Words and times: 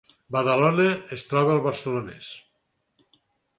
Badalona 0.35 0.85
es 1.17 1.27
troba 1.33 1.53
al 1.57 1.63
Barcelonès 1.67 2.33